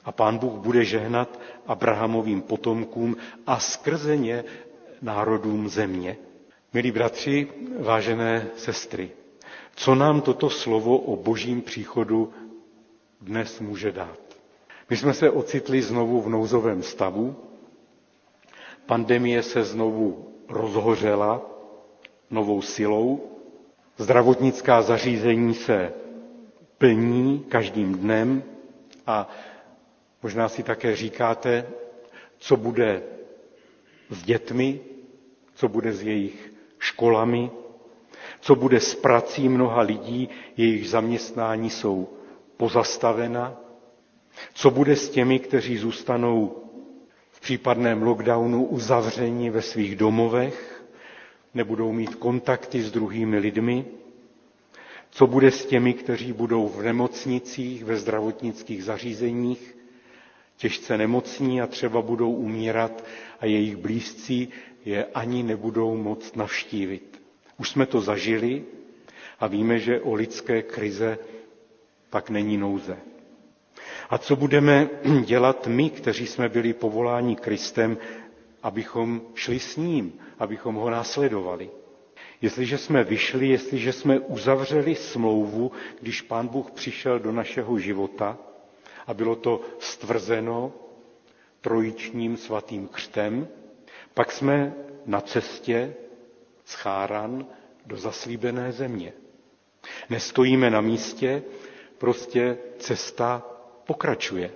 [0.04, 3.16] A pán Bůh bude žehnat Abrahamovým potomkům
[3.46, 4.44] a skrze ně
[5.02, 6.16] národům země.
[6.72, 7.48] Milí bratři,
[7.80, 9.10] vážené sestry,
[9.76, 12.32] co nám toto slovo o božím příchodu
[13.20, 14.18] dnes může dát?
[14.90, 17.36] My jsme se ocitli znovu v nouzovém stavu,
[18.86, 21.42] pandemie se znovu rozhořela
[22.30, 23.20] novou silou,
[23.96, 25.92] zdravotnická zařízení se
[26.78, 28.42] plní každým dnem.
[29.06, 29.28] A
[30.22, 31.66] možná si také říkáte,
[32.38, 33.02] co bude
[34.10, 34.80] s dětmi,
[35.54, 37.50] co bude s jejich školami,
[38.40, 42.08] co bude s prací mnoha lidí, jejich zaměstnání jsou
[42.56, 43.60] pozastavena,
[44.54, 46.65] co bude s těmi, kteří zůstanou
[47.46, 50.84] případném lockdownu uzavření ve svých domovech,
[51.54, 53.84] nebudou mít kontakty s druhými lidmi,
[55.10, 59.76] co bude s těmi, kteří budou v nemocnicích, ve zdravotnických zařízeních,
[60.56, 63.04] těžce nemocní a třeba budou umírat
[63.40, 64.48] a jejich blízcí
[64.84, 67.22] je ani nebudou moc navštívit.
[67.58, 68.64] Už jsme to zažili
[69.40, 71.18] a víme, že o lidské krize
[72.10, 72.96] pak není nouze.
[74.10, 74.88] A co budeme
[75.24, 77.98] dělat my, kteří jsme byli povoláni Kristem,
[78.62, 81.70] abychom šli s ním, abychom ho následovali?
[82.42, 88.38] Jestliže jsme vyšli, jestliže jsme uzavřeli smlouvu, když Pán Bůh přišel do našeho života
[89.06, 90.72] a bylo to stvrzeno
[91.60, 93.48] trojičním svatým křtem,
[94.14, 94.74] pak jsme
[95.06, 95.94] na cestě
[96.64, 97.46] z Cháran
[97.86, 99.12] do zaslíbené země.
[100.10, 101.42] Nestojíme na místě,
[101.98, 103.55] prostě cesta
[103.86, 104.50] pokračuje.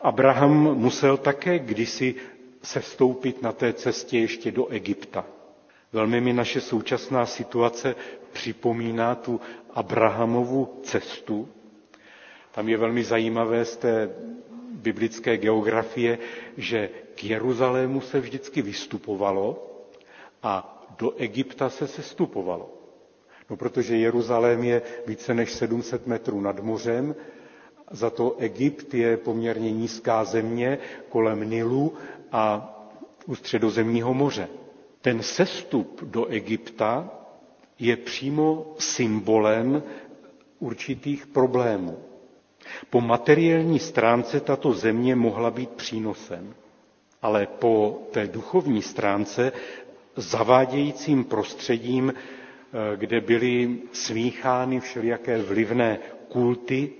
[0.00, 2.14] Abraham musel také kdysi
[2.62, 5.26] se vstoupit na té cestě ještě do Egypta.
[5.92, 7.94] Velmi mi naše současná situace
[8.32, 9.40] připomíná tu
[9.74, 11.48] Abrahamovu cestu.
[12.52, 14.10] Tam je velmi zajímavé z té
[14.70, 16.18] biblické geografie,
[16.56, 19.66] že k Jeruzalému se vždycky vystupovalo
[20.42, 22.70] a do Egypta se sestupovalo.
[23.50, 27.14] No, protože Jeruzalém je více než 700 metrů nad mořem,
[27.90, 30.78] za to Egypt je poměrně nízká země
[31.08, 31.94] kolem Nilu
[32.32, 32.76] a
[33.26, 34.48] u středozemního moře.
[35.00, 37.10] Ten sestup do Egypta
[37.78, 39.82] je přímo symbolem
[40.58, 41.98] určitých problémů.
[42.90, 46.54] Po materiální stránce tato země mohla být přínosem,
[47.22, 49.52] ale po té duchovní stránce
[50.16, 56.90] zavádějícím prostředím, eh, kde byly smíchány všelijaké vlivné kulty,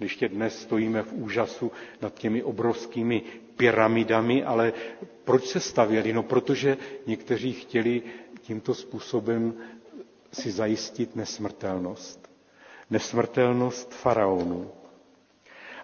[0.00, 1.72] ještě dnes stojíme v úžasu
[2.02, 3.22] nad těmi obrovskými
[3.56, 4.72] pyramidami, ale
[5.24, 6.12] proč se stavěli?
[6.12, 6.76] No protože
[7.06, 8.02] někteří chtěli
[8.42, 9.54] tímto způsobem
[10.32, 12.30] si zajistit nesmrtelnost.
[12.90, 14.70] Nesmrtelnost faraonů.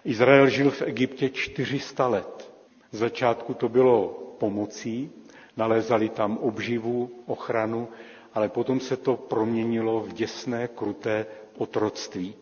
[0.05, 2.51] Izrael žil v Egyptě 400 let.
[2.91, 4.07] Z začátku to bylo
[4.39, 5.11] pomocí,
[5.57, 7.87] nalézali tam obživu, ochranu,
[8.33, 11.25] ale potom se to proměnilo v děsné, kruté
[11.57, 12.35] otroctví.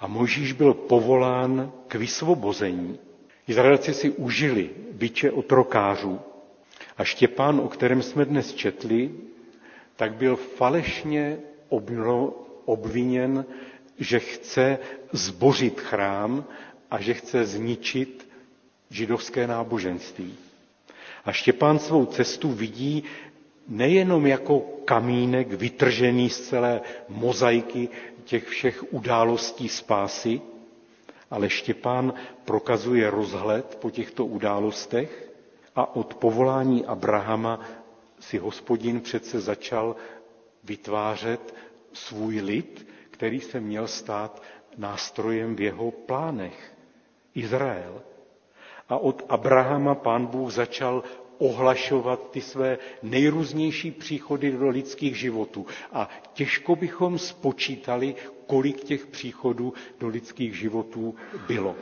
[0.00, 2.98] A Možíš byl povolán k vysvobození.
[3.48, 6.20] Izraelci si užili byče otrokářů.
[6.96, 9.10] A Štěpán, o kterém jsme dnes četli,
[9.96, 11.38] tak byl falešně
[12.64, 13.44] obviněn,
[13.98, 14.78] že chce
[15.12, 16.44] zbořit chrám
[16.90, 18.28] a že chce zničit
[18.90, 20.34] židovské náboženství.
[21.24, 23.04] A Štěpán svou cestu vidí
[23.68, 27.88] nejenom jako kamínek vytržený z celé mozaiky
[28.24, 30.40] těch všech událostí spásy,
[31.30, 32.14] ale Štěpán
[32.44, 35.30] prokazuje rozhled po těchto událostech
[35.76, 37.60] a od povolání Abrahama
[38.20, 39.96] si hospodin přece začal
[40.64, 41.54] vytvářet
[41.92, 44.42] svůj lid, který se měl stát
[44.76, 46.74] nástrojem v jeho plánech.
[47.34, 48.02] Izrael.
[48.88, 51.02] A od Abrahama pán Bůh začal
[51.38, 55.66] ohlašovat ty své nejrůznější příchody do lidských životů.
[55.92, 58.14] A těžko bychom spočítali,
[58.46, 61.14] kolik těch příchodů do lidských životů
[61.46, 61.76] bylo.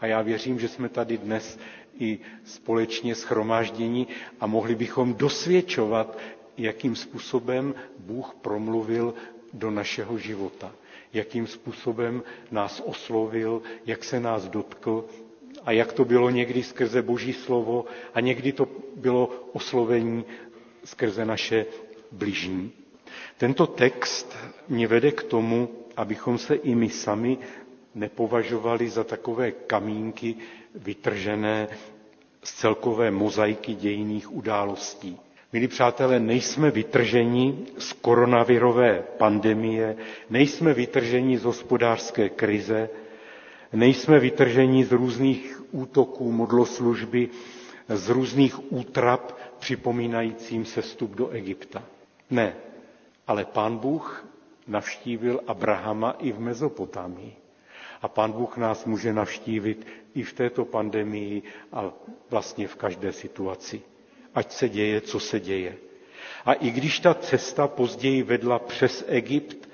[0.00, 1.58] A já věřím, že jsme tady dnes
[1.98, 4.06] i společně schromáždění
[4.40, 6.18] a mohli bychom dosvědčovat,
[6.58, 9.14] jakým způsobem Bůh promluvil
[9.52, 10.72] do našeho života,
[11.12, 15.04] jakým způsobem nás oslovil, jak se nás dotkl
[15.64, 17.84] a jak to bylo někdy skrze Boží slovo
[18.14, 20.24] a někdy to bylo oslovení
[20.84, 21.66] skrze naše
[22.12, 22.70] bližní.
[23.38, 24.36] Tento text
[24.68, 27.38] mě vede k tomu, abychom se i my sami
[27.94, 30.34] nepovažovali za takové kamínky
[30.74, 31.68] vytržené
[32.42, 35.18] z celkové mozaiky dějných událostí.
[35.52, 39.96] Milí přátelé, nejsme vytrženi z koronavirové pandemie,
[40.30, 42.88] nejsme vytrženi z hospodářské krize,
[43.72, 47.28] nejsme vytrženi z různých útoků modloslužby,
[47.88, 51.82] z různých útrap připomínajícím sestup do Egypta.
[52.30, 52.54] Ne,
[53.26, 54.26] ale pán Bůh
[54.66, 57.36] navštívil Abrahama i v Mezopotámii.
[58.02, 61.42] A pán Bůh nás může navštívit i v této pandemii
[61.72, 61.92] a
[62.30, 63.82] vlastně v každé situaci.
[64.34, 65.76] Ať se děje, co se děje.
[66.44, 69.68] A i když ta cesta později vedla přes Egypt,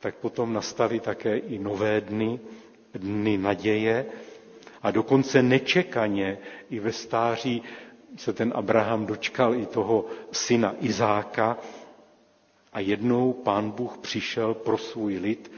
[0.00, 2.40] tak potom nastaly také i nové dny,
[2.94, 4.06] dny naděje
[4.82, 6.38] a dokonce nečekaně
[6.70, 7.62] i ve stáří
[8.16, 11.58] se ten Abraham dočkal i toho syna Izáka
[12.72, 15.52] a jednou pán Bůh přišel pro svůj lid,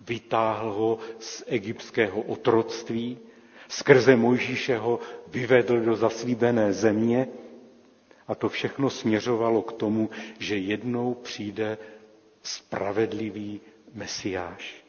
[0.00, 3.18] vytáhl ho z egyptského otroctví,
[3.68, 7.28] skrze Mojžíše ho vyvedl do zaslíbené země
[8.28, 11.78] a to všechno směřovalo k tomu, že jednou přijde
[12.42, 13.60] spravedlivý
[13.94, 14.83] mesiáš.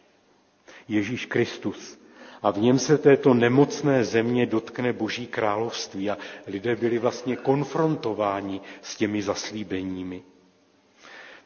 [0.87, 1.99] Ježíš Kristus.
[2.41, 6.17] A v něm se této nemocné země dotkne Boží království a
[6.47, 10.21] lidé byli vlastně konfrontováni s těmi zaslíbeními.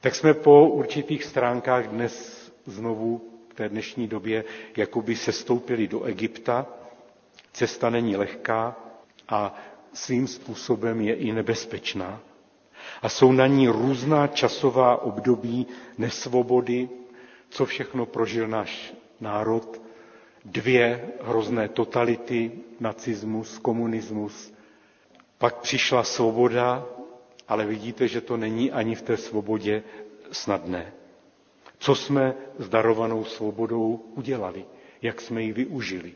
[0.01, 4.43] Tak jsme po určitých stránkách dnes znovu v té dnešní době
[4.77, 6.65] jakoby se stoupili do Egypta.
[7.53, 8.75] Cesta není lehká
[9.29, 9.55] a
[9.93, 12.19] svým způsobem je i nebezpečná.
[13.01, 15.67] A jsou na ní různá časová období
[15.97, 16.89] nesvobody,
[17.49, 19.81] co všechno prožil náš národ,
[20.45, 24.53] dvě hrozné totality, nacismus, komunismus.
[25.37, 26.85] Pak přišla svoboda,
[27.47, 29.83] ale vidíte, že to není ani v té svobodě
[30.31, 30.93] snadné.
[31.79, 34.65] Co jsme s darovanou svobodou udělali?
[35.01, 36.13] Jak jsme ji využili?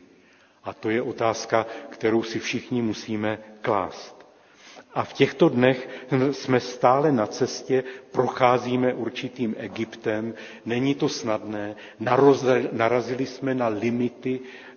[0.64, 4.13] A to je otázka, kterou si všichni musíme klást.
[4.94, 5.88] A v těchto dnech
[6.30, 10.34] jsme stále na cestě, procházíme určitým Egyptem,
[10.66, 11.76] není to snadné,
[12.72, 14.76] narazili jsme na limity eh,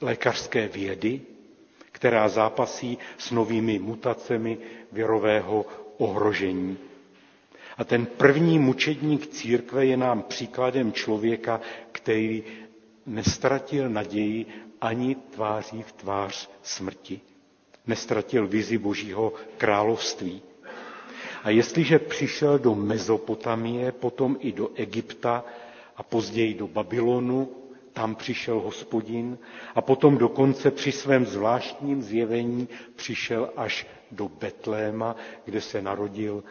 [0.00, 1.20] lékařské vědy,
[1.92, 4.58] která zápasí s novými mutacemi
[4.92, 5.66] virového
[5.98, 6.78] ohrožení.
[7.78, 11.60] A ten první mučedník církve je nám příkladem člověka,
[11.92, 12.44] který
[13.06, 14.46] nestratil naději
[14.80, 17.20] ani tváří v tvář smrti.
[17.86, 20.42] Nestratil vizi Božího království.
[21.42, 25.44] A jestliže přišel do Mezopotamie, potom i do Egypta
[25.96, 27.48] a později do Babylonu,
[27.92, 29.38] tam přišel hospodin
[29.74, 36.44] a potom dokonce při svém zvláštním zjevení přišel až do Betléma, kde se narodil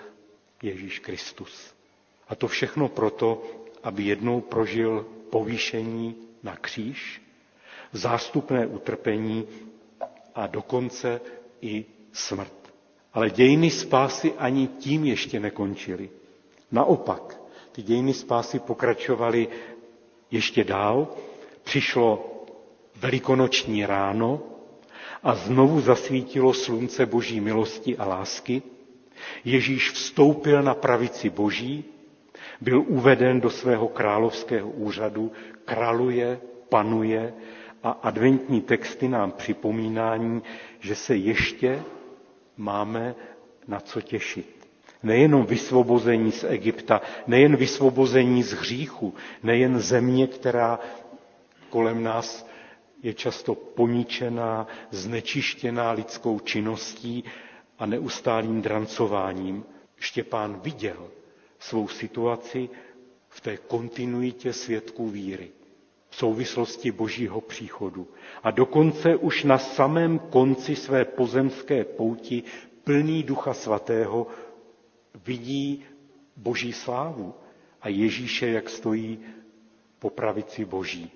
[0.61, 1.73] Ježíš Kristus.
[2.27, 3.43] A to všechno proto,
[3.83, 7.21] aby jednou prožil povýšení na kříž,
[7.93, 9.47] zástupné utrpení
[10.35, 11.21] a dokonce
[11.61, 12.53] i smrt.
[13.13, 16.09] Ale dějiny spásy ani tím ještě nekončily.
[16.71, 17.37] Naopak,
[17.71, 19.47] ty dějiny spásy pokračovaly
[20.31, 21.07] ještě dál.
[21.63, 22.29] Přišlo
[22.95, 24.41] velikonoční ráno
[25.23, 28.61] a znovu zasvítilo slunce boží milosti a lásky.
[29.45, 31.83] Ježíš vstoupil na pravici boží,
[32.61, 35.31] byl uveden do svého královského úřadu,
[35.65, 37.33] kraluje, panuje
[37.83, 40.41] a adventní texty nám připomínání,
[40.79, 41.83] že se ještě
[42.57, 43.15] máme
[43.67, 44.67] na co těšit.
[45.03, 49.13] Nejenom vysvobození z Egypta, nejen vysvobození z hříchu,
[49.43, 50.79] nejen země, která
[51.69, 52.47] kolem nás
[53.03, 57.23] je často poničená, znečištěná lidskou činností
[57.79, 59.63] a neustálým drancováním.
[59.99, 61.07] Štěpán viděl
[61.59, 62.69] svou situaci
[63.29, 65.51] v té kontinuitě svědků víry
[66.13, 68.07] souvislosti božího příchodu.
[68.43, 72.43] A dokonce už na samém konci své pozemské pouti
[72.83, 74.27] plný ducha svatého
[75.25, 75.83] vidí
[76.37, 77.33] boží slávu
[77.81, 79.19] a Ježíše, jak stojí
[79.99, 81.11] po pravici boží.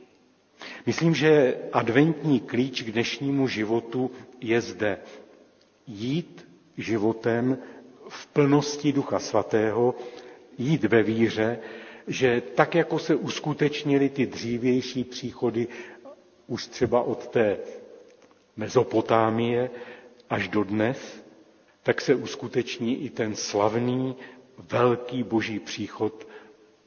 [0.86, 4.98] Myslím, že adventní klíč k dnešnímu životu je zde
[5.88, 7.58] jít životem
[8.10, 9.96] v plnosti Ducha Svatého,
[10.58, 11.60] jít ve víře,
[12.08, 15.68] že tak, jako se uskutečnily ty dřívější příchody
[16.48, 17.58] už třeba od té
[18.58, 19.70] Mezopotámie
[20.30, 21.24] až do dnes,
[21.84, 24.16] tak se uskuteční i ten slavný,
[24.72, 26.28] velký boží příchod,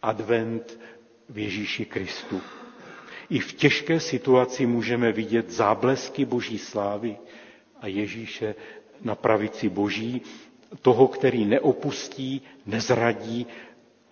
[0.02, 0.80] advent
[1.28, 2.40] v Ježíši Kristu.
[3.30, 7.16] I v těžké situaci můžeme vidět záblesky boží slávy
[7.80, 8.54] a Ježíše
[9.02, 10.22] na pravici boží,
[10.82, 13.46] toho, který neopustí, nezradí,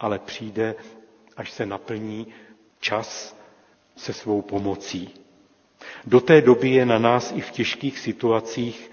[0.01, 0.75] ale přijde,
[1.39, 2.27] až se naplní
[2.81, 3.37] čas
[3.97, 5.11] se svou pomocí.
[6.07, 8.91] Do té doby je na nás i v těžkých situacích,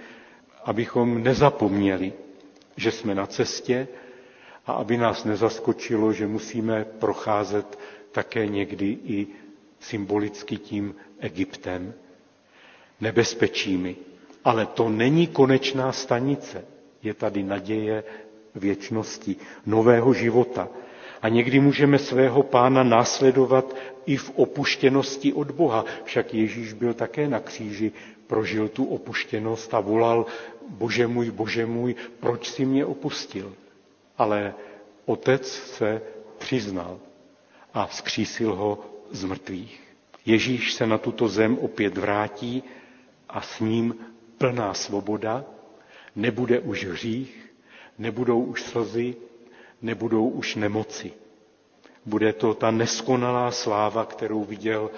[0.63, 2.13] abychom nezapomněli,
[2.77, 3.87] že jsme na cestě
[4.65, 7.79] a aby nás nezaskočilo, že musíme procházet
[8.11, 9.27] také někdy i
[9.79, 11.93] symbolicky tím Egyptem,
[13.01, 13.95] nebezpečími.
[14.43, 16.65] Ale to není konečná stanice.
[17.03, 18.03] Je tady naděje
[18.55, 19.35] věčnosti,
[19.65, 20.69] nového života.
[21.21, 25.85] A někdy můžeme svého pána následovat i v opuštěnosti od Boha.
[26.03, 27.91] Však Ježíš byl také na kříži,
[28.27, 30.25] prožil tu opuštěnost a volal,
[30.69, 33.53] bože můj, bože můj, proč si mě opustil?
[34.17, 34.53] Ale
[35.05, 36.01] otec se
[36.37, 36.99] přiznal
[37.73, 38.79] a vzkřísil ho
[39.11, 39.81] z mrtvých.
[40.25, 42.63] Ježíš se na tuto zem opět vrátí
[43.29, 43.95] a s ním
[44.37, 45.45] plná svoboda,
[46.15, 47.53] nebude už hřích,
[47.97, 49.15] nebudou už slzy,
[49.81, 51.13] nebudou už nemoci.
[52.05, 54.91] Bude to ta neskonalá sláva, kterou viděl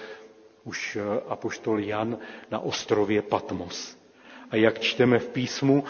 [0.64, 2.18] už eh, apoštol Jan
[2.50, 3.96] na ostrově Patmos.
[4.50, 5.84] A jak čteme v písmu,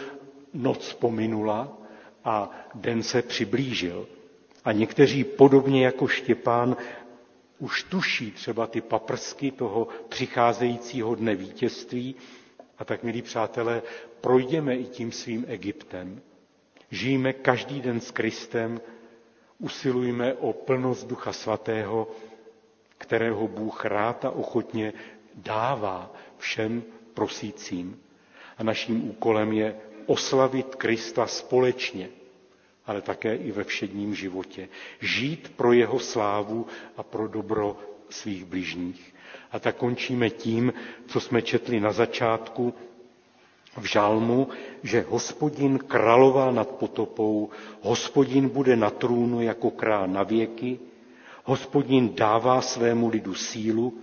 [0.55, 1.79] noc pominula
[2.25, 4.07] a den se přiblížil.
[4.65, 6.77] A někteří podobně jako Štěpán
[7.59, 12.15] už tuší třeba ty paprsky toho přicházejícího dne vítězství.
[12.79, 13.83] A tak, milí přátelé,
[14.21, 16.21] projdeme i tím svým Egyptem.
[16.91, 18.81] Žijeme každý den s Kristem,
[19.59, 22.11] usilujme o plnost Ducha Svatého,
[22.99, 24.93] kterého Bůh rád a ochotně
[25.35, 26.83] dává všem
[27.15, 28.01] prosícím.
[28.59, 29.77] A naším úkolem je
[30.07, 32.09] oslavit Krista společně,
[32.87, 34.69] ale také i ve všedním životě.
[35.01, 36.67] Žít pro jeho slávu
[36.97, 37.77] a pro dobro
[38.11, 39.15] svých bližních.
[39.53, 40.73] A tak končíme tím,
[41.07, 42.75] co jsme četli na začátku
[43.79, 44.49] v žalmu,
[44.83, 47.51] že hospodin královal nad potopou,
[47.81, 50.79] hospodin bude na trůnu jako král na věky,
[51.45, 53.99] hospodin dává svému lidu sílu,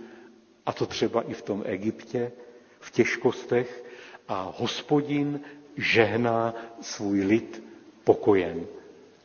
[0.66, 2.32] a to třeba i v tom Egyptě,
[2.80, 3.84] v těžkostech,
[4.28, 5.40] a hospodin
[5.76, 7.62] žehná svůj lid
[8.04, 8.66] pokojem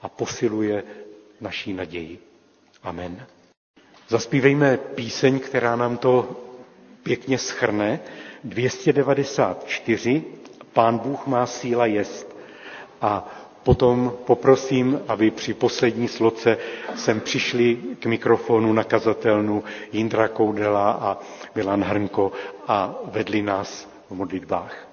[0.01, 0.83] a posiluje
[1.41, 2.19] naší naději.
[2.83, 3.25] Amen.
[4.07, 6.29] Zaspívejme píseň, která nám to
[7.03, 7.99] pěkně schrne.
[8.43, 10.23] 294.
[10.73, 12.35] Pán Bůh má síla jest.
[13.01, 13.27] A
[13.63, 16.57] potom poprosím, aby při poslední sloce
[16.95, 21.17] sem přišli k mikrofonu nakazatelnu Jindra Koudela a
[21.55, 22.31] Milan Hrnko
[22.67, 24.90] a vedli nás v modlitbách.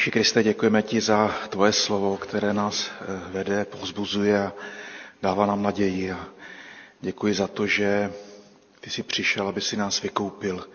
[0.00, 4.52] Ježíši Kriste, děkujeme ti za tvoje slovo, které nás eh, vede, povzbuzuje a
[5.22, 6.12] dává nám naději.
[6.12, 6.28] A
[7.00, 8.12] děkuji za to, že
[8.80, 10.68] ty jsi přišel, aby si nás vykoupil,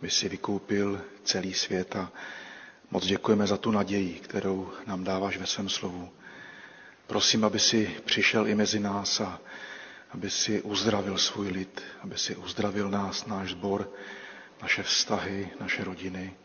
[0.00, 2.12] aby si vykoupil celý svět a
[2.90, 6.10] moc děkujeme za tu naději, kterou nám dáváš ve svém slovu.
[7.06, 9.40] Prosím, aby si přišel i mezi nás a
[10.10, 13.90] aby si uzdravil svůj lid, aby si uzdravil nás, náš sbor,
[14.62, 16.36] naše vztahy, naše rodiny,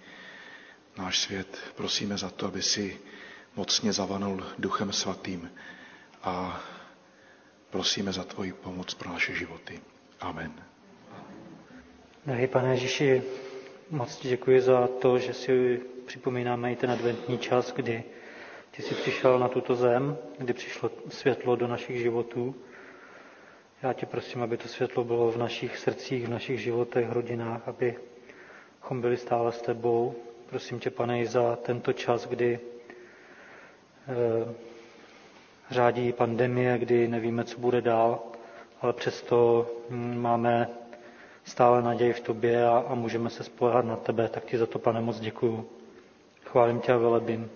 [0.98, 1.58] náš svět.
[1.76, 3.00] Prosíme za to, aby si
[3.56, 5.52] mocně zavanul Duchem Svatým
[6.24, 6.62] a
[7.70, 9.82] prosíme za tvoji pomoc pro naše životy.
[10.20, 10.54] Amen.
[12.26, 13.24] Drahý pane Ježíši,
[13.90, 18.04] moc ti děkuji za to, že si připomínáme i ten adventní čas, kdy
[18.72, 22.56] ty jsi přišel na tuto zem, kdy přišlo světlo do našich životů.
[23.84, 29.02] Já tě prosím, aby to světlo bylo v našich srdcích, v našich životech, rodinách, abychom
[29.02, 30.16] byli stále s tebou.
[30.50, 32.60] Prosím tě, pane, i za tento čas, kdy
[34.08, 34.54] eh,
[35.72, 38.20] řádí pandemie, kdy nevíme, co bude dál,
[38.82, 40.70] ale přesto hm, máme
[41.44, 44.80] stále naději v tobě a, a můžeme se spolehat na tebe, tak ti za to,
[44.80, 45.70] pane, moc děkuju.
[46.46, 47.50] Chválím tě a velebím.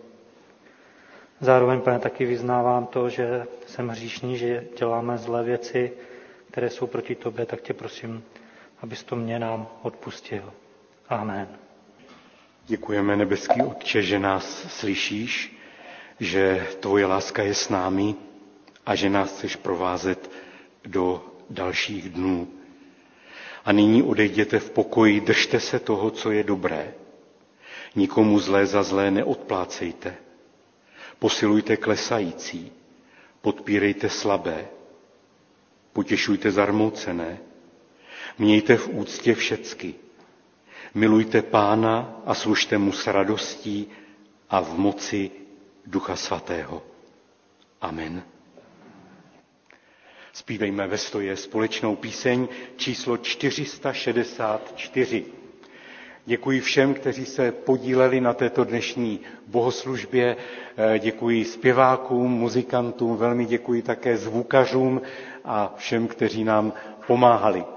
[1.40, 5.92] Zároveň, pane, taky vyznávám to, že jsem hříšný, že děláme zlé věci,
[6.52, 8.24] které jsou proti tobě, tak tě prosím,
[8.82, 10.54] abys to mě nám odpustil.
[11.10, 11.67] Amen.
[12.70, 15.58] Děkujeme, nebeský Otče, že nás slyšíš,
[16.20, 18.16] že tvoje láska je s námi
[18.86, 20.32] a že nás chceš provázet
[20.86, 22.48] do dalších dnů.
[23.66, 26.94] A nyní odejděte v pokoji, držte se toho, co je dobré.
[27.96, 30.16] Nikomu zlé za zlé neodplácejte.
[31.20, 32.72] Posilujte klesající,
[33.42, 34.68] podpírejte slabé,
[35.94, 37.38] potěšujte zarmoucené,
[38.38, 39.96] mějte v úctě všecky.
[40.98, 43.88] Milujte pána a služte mu s radostí
[44.50, 45.32] a v moci
[45.86, 46.84] Ducha Svatého.
[47.82, 48.24] Amen.
[50.34, 55.26] Spívejme ve stoje společnou píseň číslo 464.
[56.26, 60.36] Děkuji všem, kteří se podíleli na této dnešní bohoslužbě.
[61.00, 65.02] Děkuji zpěvákům, muzikantům, velmi děkuji také zvukařům
[65.46, 66.74] a všem, kteří nám
[67.08, 67.77] pomáhali.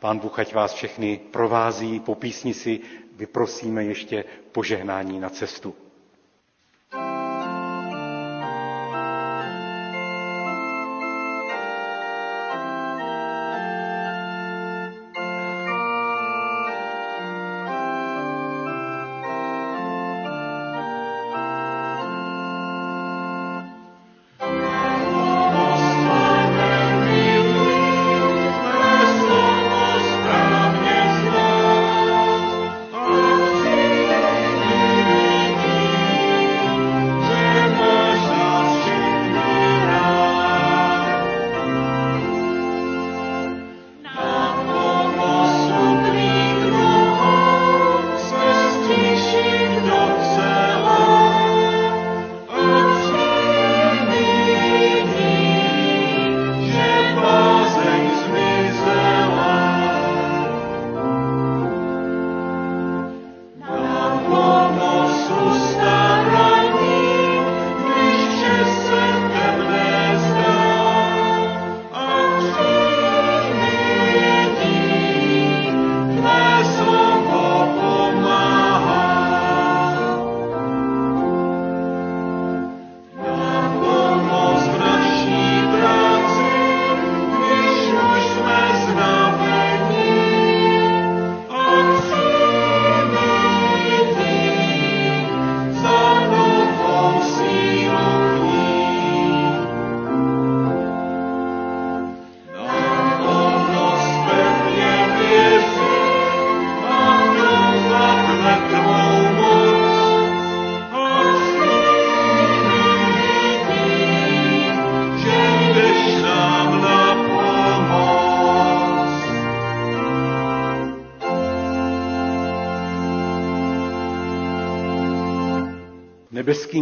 [0.00, 2.80] Pán Bůh ať vás všechny provází, po písni si
[3.16, 5.74] vyprosíme ještě požehnání na cestu.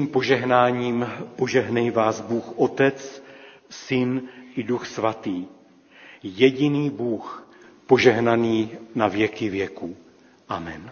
[0.09, 1.07] Požehnáním
[1.37, 3.23] požehnej vás Bůh Otec,
[3.71, 4.23] Syn
[4.57, 5.47] i Duch Svatý.
[6.23, 7.49] Jediný Bůh,
[7.87, 9.97] požehnaný na věky věků.
[10.49, 10.91] Amen.